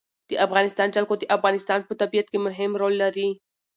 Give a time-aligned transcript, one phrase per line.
[0.29, 3.27] د افغانستان جلکو د افغانستان په طبیعت کې مهم رول لري.